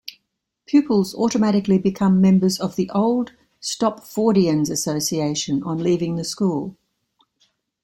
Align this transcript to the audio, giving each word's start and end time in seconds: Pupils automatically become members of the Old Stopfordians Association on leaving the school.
Pupils 0.65 1.13
automatically 1.13 1.77
become 1.77 2.19
members 2.19 2.59
of 2.59 2.75
the 2.75 2.89
Old 2.89 3.33
Stopfordians 3.61 4.67
Association 4.71 5.61
on 5.61 5.77
leaving 5.77 6.15
the 6.15 6.23
school. 6.23 6.75